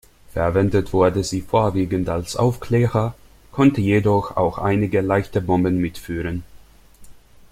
Verwendet 0.33 0.93
wurde 0.93 1.23
sie 1.23 1.41
vorwiegend 1.41 2.09
als 2.09 2.35
Aufklärer, 2.35 3.13
konnte 3.51 3.81
jedoch 3.81 4.35
auch 4.35 4.57
einige 4.57 4.99
leichte 5.01 5.41
Bomben 5.41 5.77
mitführen. 5.77 6.41